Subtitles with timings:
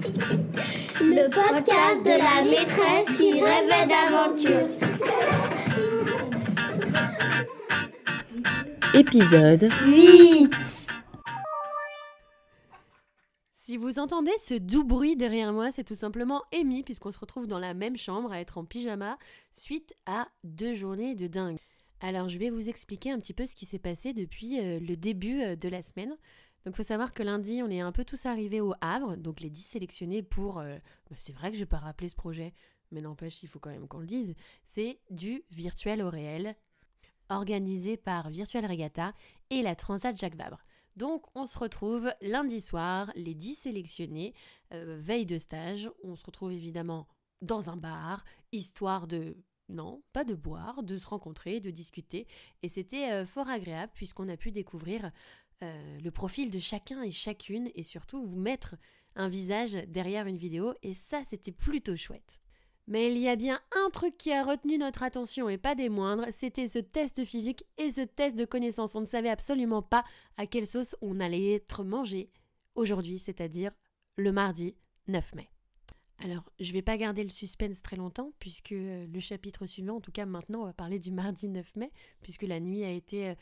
[0.00, 4.68] Le podcast de la maîtresse qui rêvait d'aventure.
[8.94, 10.50] Épisode 8.
[13.54, 17.48] Si vous entendez ce doux bruit derrière moi, c'est tout simplement Amy, puisqu'on se retrouve
[17.48, 19.18] dans la même chambre à être en pyjama
[19.52, 21.58] suite à deux journées de dingue.
[22.00, 24.94] Alors, je vais vous expliquer un petit peu ce qui s'est passé depuis euh, le
[24.94, 26.16] début euh, de la semaine.
[26.68, 29.40] Donc, il faut savoir que lundi, on est un peu tous arrivés au Havre, donc
[29.40, 30.58] les 10 sélectionnés pour.
[30.58, 30.76] euh,
[31.08, 32.52] bah, c'est vrai que je vais pas rappeler ce projet,
[32.90, 34.34] mais n'empêche, il faut quand même qu'on le dise.
[34.64, 36.56] C'est du virtuel au réel,
[37.30, 39.14] organisé par Virtual Regatta
[39.48, 40.62] et la Transat Jacques Vabre.
[40.94, 44.34] Donc, on se retrouve lundi soir, les 10 sélectionnés,
[44.74, 45.90] euh, veille de stage.
[46.04, 47.08] On se retrouve évidemment
[47.40, 49.38] dans un bar, histoire de.
[49.70, 52.26] Non, pas de boire, de se rencontrer, de discuter.
[52.62, 55.10] Et c'était euh, fort agréable puisqu'on a pu découvrir
[55.62, 58.76] euh, le profil de chacun et chacune et surtout vous mettre
[59.16, 60.74] un visage derrière une vidéo.
[60.82, 62.40] Et ça, c'était plutôt chouette.
[62.86, 65.90] Mais il y a bien un truc qui a retenu notre attention et pas des
[65.90, 68.94] moindres, c'était ce test physique et ce test de connaissance.
[68.94, 70.04] On ne savait absolument pas
[70.38, 72.30] à quelle sauce on allait être mangé
[72.76, 73.72] aujourd'hui, c'est-à-dire
[74.16, 74.74] le mardi
[75.08, 75.50] 9 mai.
[76.24, 80.00] Alors, je vais pas garder le suspense très longtemps, puisque euh, le chapitre suivant, en
[80.00, 83.28] tout cas maintenant, on va parler du mardi 9 mai, puisque la nuit a été
[83.28, 83.34] euh,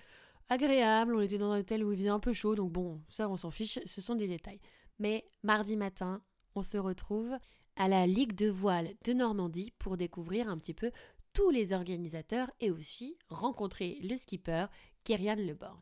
[0.48, 3.28] agréable, on était dans un hôtel où il faisait un peu chaud, donc bon, ça
[3.28, 4.60] on s'en fiche, ce sont des détails.
[4.98, 6.22] Mais mardi matin,
[6.54, 7.36] on se retrouve
[7.76, 10.90] à la Ligue de voile de Normandie pour découvrir un petit peu
[11.32, 14.66] tous les organisateurs et aussi rencontrer le skipper
[15.04, 15.80] Kerian Leborgne.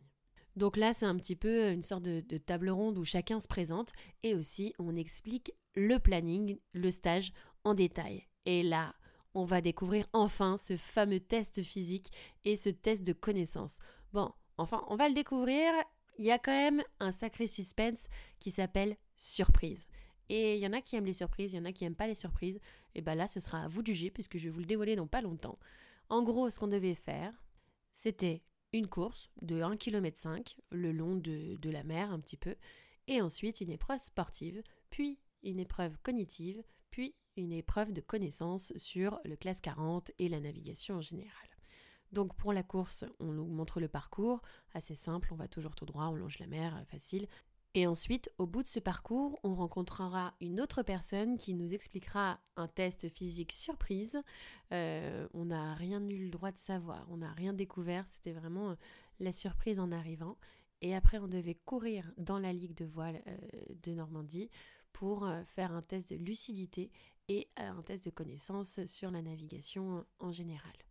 [0.57, 3.49] Donc là, c'est un petit peu une sorte de, de table ronde où chacun se
[3.49, 7.33] présente et aussi on explique le planning, le stage
[7.65, 8.27] en détail.
[8.47, 8.95] Et là,
[9.35, 12.11] on va découvrir enfin ce fameux test physique
[12.45, 13.79] et ce test de connaissance.
[14.13, 15.73] Bon, enfin, on va le découvrir.
[16.19, 19.87] Il y a quand même un sacré suspense qui s'appelle surprise.
[20.29, 21.97] Et il y en a qui aiment les surprises, il y en a qui n'aiment
[21.97, 22.61] pas les surprises.
[22.95, 24.97] Et bien là, ce sera à vous de juger puisque je vais vous le dévoiler
[24.97, 25.59] dans pas longtemps.
[26.09, 27.33] En gros, ce qu'on devait faire,
[27.93, 32.57] c'était une course de 1,5 km le long de, de la mer un petit peu,
[33.07, 39.21] et ensuite une épreuve sportive, puis une épreuve cognitive, puis une épreuve de connaissance sur
[39.25, 41.54] le classe 40 et la navigation en général.
[42.15, 44.41] Donc pour la course, on nous montre le parcours,
[44.73, 47.27] assez simple, on va toujours tout droit, on longe la mer, facile.
[47.77, 52.39] Et ensuite, au bout de ce parcours, on rencontrera une autre personne qui nous expliquera
[52.57, 54.23] un test physique surprise.
[54.73, 58.71] Euh, on n'a rien eu le droit de savoir, on n'a rien découvert, c'était vraiment
[58.71, 58.75] euh,
[59.19, 60.39] la surprise en arrivant.
[60.83, 63.37] Et après, on devait courir dans la ligue de voile euh,
[63.83, 64.51] de Normandie
[64.93, 66.93] pour euh, faire un test de lucidité
[67.29, 70.84] et euh, un test de connaissance sur la navigation en général.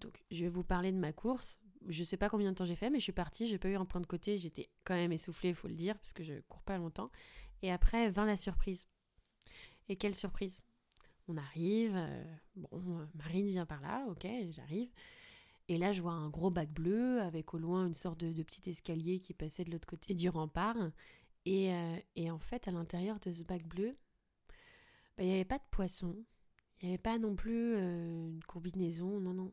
[0.00, 1.58] Donc, je vais vous parler de ma course.
[1.88, 3.46] Je sais pas combien de temps j'ai fait, mais je suis partie.
[3.46, 4.38] J'ai pas eu un point de côté.
[4.38, 7.10] J'étais quand même essoufflée, il faut le dire, parce que je cours pas longtemps.
[7.62, 8.86] Et après, vint la surprise.
[9.88, 10.62] Et quelle surprise?
[11.28, 11.92] On arrive.
[11.94, 12.24] euh,
[12.56, 14.90] bon, euh, Marine vient par là, ok, j'arrive.
[15.68, 18.70] Et là, je vois un gros bac bleu avec au loin une sorte de, petit
[18.70, 20.76] escalier qui passait de l'autre côté du rempart.
[21.44, 23.96] Et, euh, et en fait, à l'intérieur de ce bac bleu,
[25.16, 26.16] bah, il n'y avait pas de poisson.
[26.80, 29.52] Il n'y avait pas non plus une combinaison, non, non.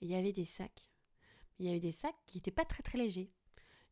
[0.00, 0.90] Il y avait des sacs.
[1.58, 3.30] Il y avait des sacs qui n'étaient pas très très légers.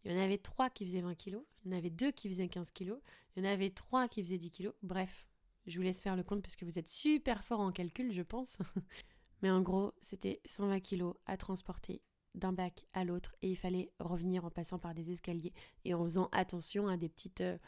[0.04, 2.28] Il y en avait trois qui faisaient 20 kilos, il y en avait deux qui
[2.28, 2.98] faisaient 15 kilos,
[3.34, 4.74] il y en avait trois qui faisaient 10 kilos.
[4.82, 5.26] Bref,
[5.66, 8.58] je vous laisse faire le compte puisque vous êtes super fort en calcul, je pense.
[9.42, 12.02] Mais en gros, c'était 120 kilos à transporter
[12.34, 15.52] d'un bac à l'autre et il fallait revenir en passant par des escaliers
[15.84, 17.58] et en faisant attention à des petites, euh,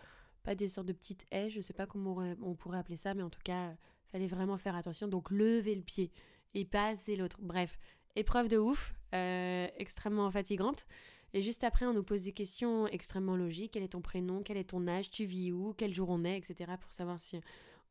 [0.42, 3.22] pas des sortes de petites haies, je sais pas comment on, pourrait appeler ça, mais
[3.22, 3.74] en tout cas,
[4.08, 5.08] fallait vraiment faire attention.
[5.08, 6.12] Donc lever le pied
[6.54, 7.38] et passer l'autre.
[7.40, 7.78] Bref,
[8.16, 10.86] épreuve de ouf, euh, extrêmement fatigante.
[11.32, 13.72] Et juste après, on nous pose des questions extrêmement logiques.
[13.72, 14.42] Quel est ton prénom?
[14.42, 15.10] Quel est ton âge?
[15.10, 15.74] Tu vis où?
[15.76, 16.38] Quel jour on est?
[16.38, 16.54] Etc.
[16.80, 17.40] pour savoir si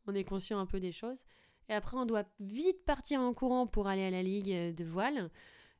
[0.07, 1.23] on est conscient un peu des choses.
[1.69, 4.83] Et après, on doit vite partir en courant pour aller à la ligue euh, de
[4.83, 5.29] voile.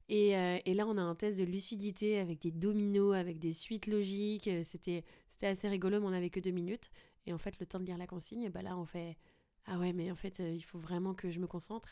[0.09, 3.53] Et, euh, et là, on a un test de lucidité avec des dominos, avec des
[3.53, 4.49] suites logiques.
[4.63, 5.03] C'était
[5.41, 6.91] assez rigolo, mais on n'avait que deux minutes.
[7.25, 9.17] Et en fait, le temps de lire la consigne, bah là, on fait
[9.65, 11.89] Ah ouais, mais en fait, il faut vraiment que je me concentre.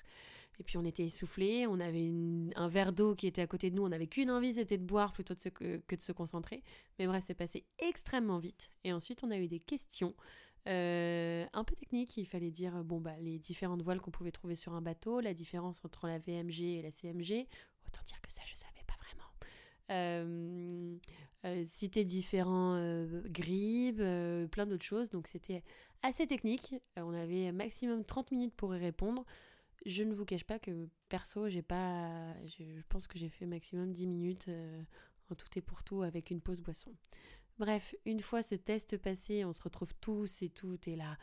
[0.59, 1.67] Et puis, on était essoufflés.
[1.67, 2.11] On avait
[2.55, 3.83] un verre d'eau qui était à côté de nous.
[3.83, 6.63] On n'avait qu'une envie, c'était de boire plutôt que, de se concentrer.
[6.99, 8.69] Mais bref, c'est passé extrêmement vite.
[8.83, 10.13] Et ensuite, on a eu des questions
[10.67, 12.17] euh, un peu techniques.
[12.17, 15.33] Il fallait dire bon, bah, les différentes voiles qu'on pouvait trouver sur un bateau, la
[15.33, 17.47] différence entre la VMG et la CMG.
[17.87, 19.29] Autant dire que ça, je savais pas vraiment.
[19.91, 20.97] Euh,
[21.45, 25.09] euh, citer différents euh, plein d'autres choses.
[25.09, 25.61] Donc c'était
[26.01, 26.73] assez technique.
[26.95, 29.25] On avait maximum 30 minutes pour y répondre.
[29.85, 32.33] Je ne vous cache pas que perso, j'ai pas.
[32.45, 34.81] Je pense que j'ai fait maximum 10 minutes euh,
[35.29, 36.95] en tout et pour tout avec une pause boisson.
[37.59, 41.17] Bref, une fois ce test passé, on se retrouve tous et toutes et là.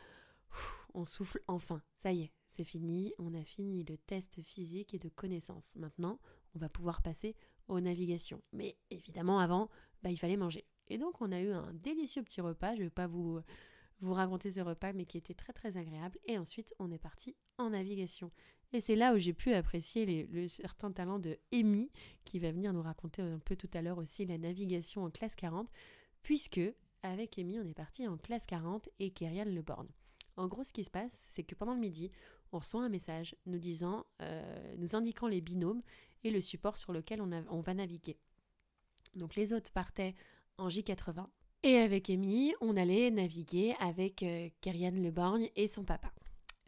[0.93, 1.81] on souffle enfin.
[1.95, 3.13] Ça y est, c'est fini.
[3.17, 5.75] On a fini le test physique et de connaissances.
[5.75, 6.19] Maintenant,
[6.55, 7.35] on va pouvoir passer
[7.67, 8.41] aux navigations.
[8.53, 9.69] Mais évidemment, avant,
[10.03, 10.65] bah, il fallait manger.
[10.87, 12.75] Et donc, on a eu un délicieux petit repas.
[12.75, 13.39] Je ne vais pas vous,
[14.01, 16.17] vous raconter ce repas, mais qui était très très agréable.
[16.25, 18.31] Et ensuite, on est parti en navigation.
[18.73, 21.91] Et c'est là où j'ai pu apprécier le certain talent de Amy,
[22.23, 25.35] qui va venir nous raconter un peu tout à l'heure aussi la navigation en classe
[25.35, 25.69] 40,
[26.23, 26.61] puisque
[27.03, 29.87] avec Amy, on est parti en classe 40 et Kerian Le Born.
[30.37, 32.11] En gros, ce qui se passe, c'est que pendant le midi,
[32.51, 35.81] on reçoit un message nous disant, euh, nous indiquant les binômes
[36.23, 38.17] et le support sur lequel on, on va naviguer.
[39.15, 40.15] Donc les autres partaient
[40.57, 41.27] en J80
[41.63, 46.11] et avec Amy, on allait naviguer avec euh, Kerian Leborgne et son papa.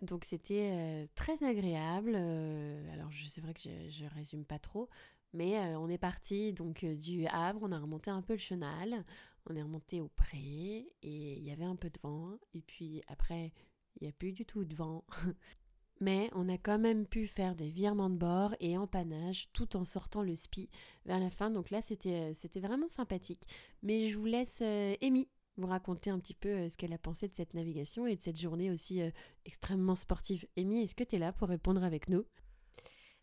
[0.02, 2.14] Donc c'était euh, très agréable.
[2.16, 4.90] Euh, alors c'est vrai que je, ne résume pas trop,
[5.34, 9.04] mais on est parti donc du Havre, on a remonté un peu le chenal,
[9.50, 12.38] on est remonté au pré et il y avait un peu de vent.
[12.54, 13.52] Et puis après,
[14.00, 15.04] il n'y a plus du tout de vent.
[16.04, 19.86] mais on a quand même pu faire des virements de bord et empannage tout en
[19.86, 20.70] sortant le spi
[21.06, 21.50] vers la fin.
[21.50, 23.48] Donc là, c'était, euh, c'était vraiment sympathique.
[23.84, 26.98] Mais je vous laisse euh, Amy vous raconter un petit peu euh, ce qu'elle a
[26.98, 29.02] pensé de cette navigation et de cette journée aussi
[29.46, 30.46] extrêmement sportive.
[30.58, 32.26] Amy, est-ce que tu es là pour répondre avec nous?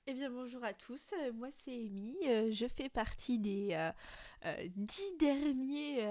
[0.06, 2.16] Eh bien bonjour à tous, moi c'est Amy,
[2.50, 3.90] je fais partie des
[4.74, 6.02] dix derniers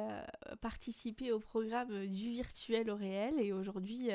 [0.61, 4.11] participés au programme du virtuel au réel et aujourd'hui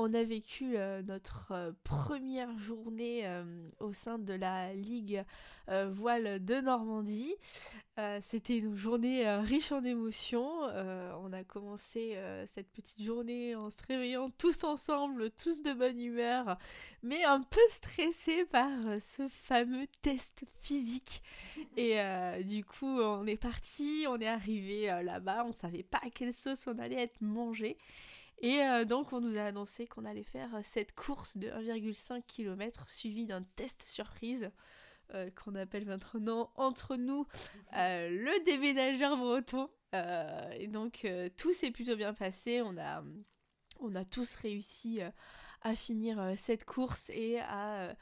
[0.00, 3.44] on a vécu euh, notre euh, première journée euh,
[3.80, 5.24] au sein de la Ligue
[5.92, 7.32] Voile de Normandie.
[8.22, 10.62] C'était une journée riche en émotions.
[10.64, 12.18] on a commencé
[12.48, 16.58] cette petite journée en se réveillant tous ensemble, tous de bonne humeur,
[17.04, 18.68] mais un peu stressés par
[19.00, 21.22] ce fameux test physique.
[21.76, 22.00] Et
[22.42, 26.66] du coup, on est parti, on est arrivé là-bas, on savait pas à quelle sauce
[26.66, 27.78] on allait être mangé.
[28.40, 32.22] Et euh, donc on nous a annoncé qu'on allait faire euh, cette course de 1,5
[32.26, 34.50] km suivie d'un test surprise
[35.12, 37.26] euh, qu'on appelle maintenant entre nous
[37.72, 39.68] le déménageur breton.
[39.92, 41.06] et donc
[41.36, 42.62] tout s'est plutôt bien passé.
[42.62, 43.02] On a,
[43.80, 45.00] on a tous réussi
[45.62, 47.94] à finir cette course et à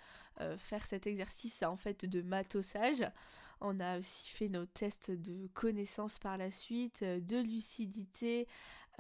[0.59, 3.05] faire cet exercice en fait de matossage.
[3.61, 8.47] On a aussi fait nos tests de connaissance par la suite, de lucidité,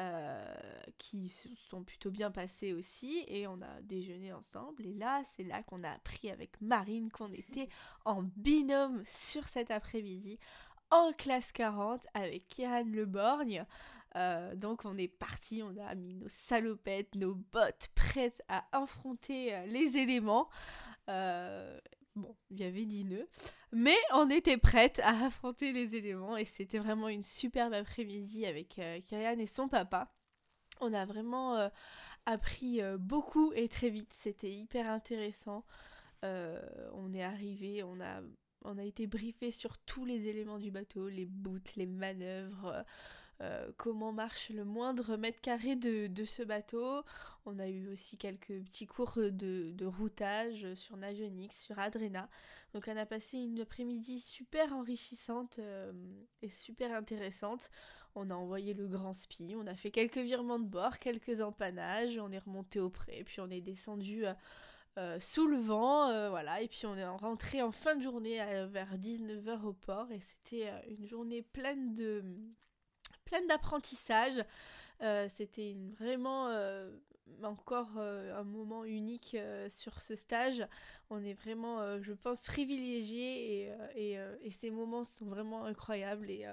[0.00, 0.56] euh,
[0.96, 5.42] qui se sont plutôt bien passés aussi et on a déjeuné ensemble et là c'est
[5.42, 7.68] là qu'on a appris avec Marine qu'on était
[8.04, 10.38] en binôme sur cet après-midi
[10.90, 13.66] en classe 40 avec Kiran Le Borgne.
[14.16, 19.54] Euh, donc on est parti, on a mis nos salopettes, nos bottes prêtes à affronter
[19.54, 20.48] euh, les éléments.
[22.18, 23.28] Bon, il y avait 10 nœuds,
[23.70, 28.78] mais on était prête à affronter les éléments et c'était vraiment une superbe après-midi avec
[28.80, 30.12] euh, et son papa.
[30.80, 31.68] On a vraiment euh,
[32.26, 35.64] appris euh, beaucoup et très vite, c'était hyper intéressant.
[36.24, 38.20] On est arrivé, on a,
[38.64, 42.84] on a été briefé sur tous les éléments du bateau, les bouts, les manœuvres,
[43.40, 47.02] euh, comment marche le moindre mètre carré de, ce bateau.
[47.46, 52.28] On a eu aussi quelques petits cours de, routage sur Navionics, sur Adrena.
[52.74, 55.92] Donc on a passé une après-midi super enrichissante euh,
[56.42, 57.70] et super intéressante.
[58.16, 62.18] On a envoyé le grand spi, on a fait quelques virements de bord, quelques empannages,
[62.18, 64.24] on est remonté au pré, puis on est descendu...
[64.26, 68.98] Euh, sous le vent, voilà, et puis on est rentré en fin de journée vers
[68.98, 72.24] 19h au port, et c'était une journée pleine de,
[73.28, 74.42] pleine d'apprentissage.
[75.02, 76.90] Euh, c'était vraiment euh,
[77.42, 79.36] encore euh, un moment unique
[79.68, 80.66] sur ce stage.
[81.10, 86.30] On est vraiment, je pense, privilégiés et, et, ces moments sont vraiment incroyables.
[86.30, 86.46] Et,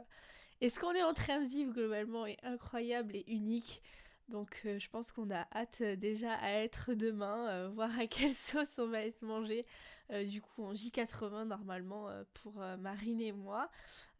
[0.61, 3.81] et ce qu'on est en train de vivre globalement est incroyable et unique.
[4.29, 8.87] Donc je pense qu'on a hâte déjà à être demain, voir à quelle sauce on
[8.87, 9.65] va être mangé.
[10.11, 13.69] Euh, du coup en J80 normalement euh, pour euh, Marine et moi.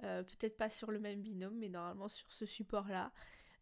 [0.01, 3.12] Peut-être pas sur le même binôme, mais normalement sur ce support-là.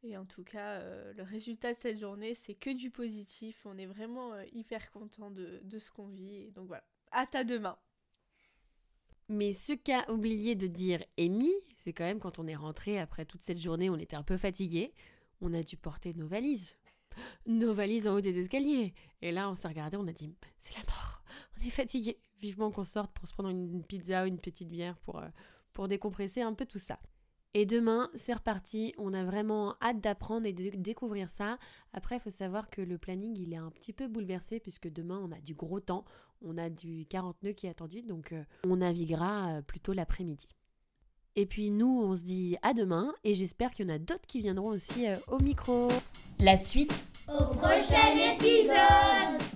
[0.03, 0.81] Et en tout cas,
[1.13, 3.65] le résultat de cette journée, c'est que du positif.
[3.65, 6.51] On est vraiment hyper content de, ce qu'on vit.
[6.51, 7.77] donc voilà, à ta demain.
[9.29, 13.23] Mais ce qu'a oublié de dire Amy, c'est quand même quand on est rentré après
[13.23, 14.93] toute cette journée, on était un peu fatigué,
[15.39, 16.75] on a dû porter nos valises.
[17.45, 18.93] Nos valises en haut des escaliers.
[19.21, 21.02] Et là, on s'est regardé, on a dit, c'est la mort
[21.69, 22.17] fatigué.
[22.39, 25.27] Vivement qu'on sorte pour se prendre une pizza ou une petite bière pour, euh,
[25.71, 26.99] pour décompresser un peu tout ça.
[27.55, 28.95] Et demain, c'est reparti.
[28.97, 31.59] On a vraiment hâte d'apprendre et de découvrir ça.
[31.93, 35.21] Après, il faut savoir que le planning, il est un petit peu bouleversé puisque demain,
[35.23, 36.03] on a du gros temps.
[36.41, 38.01] On a du 40 nœuds qui est attendu.
[38.01, 40.47] Donc, euh, on naviguera euh, plutôt l'après-midi.
[41.35, 43.13] Et puis, nous, on se dit à demain.
[43.23, 45.89] Et j'espère qu'il y en a d'autres qui viendront aussi au micro.
[46.39, 49.52] La suite Au prochain épisode